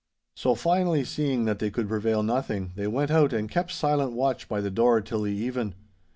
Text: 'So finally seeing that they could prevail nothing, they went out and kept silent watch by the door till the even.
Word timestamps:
'So 0.33 0.55
finally 0.55 1.03
seeing 1.05 1.45
that 1.45 1.59
they 1.59 1.69
could 1.69 1.87
prevail 1.87 2.23
nothing, 2.23 2.71
they 2.73 2.87
went 2.87 3.11
out 3.11 3.31
and 3.33 3.51
kept 3.51 3.69
silent 3.69 4.13
watch 4.13 4.49
by 4.49 4.59
the 4.59 4.71
door 4.71 4.99
till 4.99 5.21
the 5.21 5.31
even. 5.31 5.75